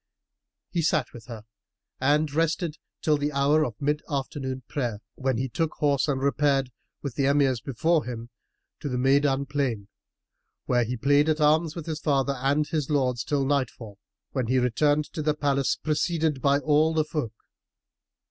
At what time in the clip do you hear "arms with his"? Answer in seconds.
11.39-11.99